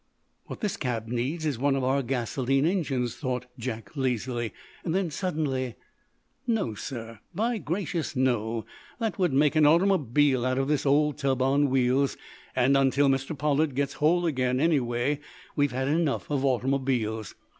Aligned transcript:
"What 0.47 0.61
this 0.61 0.77
cab 0.77 1.07
needs 1.07 1.45
is 1.45 1.59
one 1.59 1.75
of 1.75 1.83
our 1.83 2.01
gasoline 2.01 2.65
engines," 2.65 3.17
thought 3.17 3.45
Jack, 3.59 3.91
lazily. 3.95 4.51
Then, 4.83 5.11
suddenly: 5.11 5.75
"No, 6.47 6.73
sir! 6.73 7.19
By 7.35 7.59
gracious, 7.59 8.15
no! 8.15 8.65
That 8.99 9.19
would 9.19 9.31
make 9.31 9.55
an 9.55 9.67
automobile 9.67 10.43
out 10.43 10.57
of 10.57 10.67
this 10.69 10.87
old 10.87 11.19
tub 11.19 11.43
on 11.43 11.69
wheels, 11.69 12.17
and, 12.55 12.75
until 12.75 13.09
Mr. 13.09 13.37
Pollard 13.37 13.75
gets 13.75 13.93
whole 14.01 14.25
again, 14.25 14.59
anyway, 14.59 15.19
we've 15.55 15.71
had 15.71 15.87
enough 15.87 16.31
of 16.31 16.43
automobiles. 16.43 17.35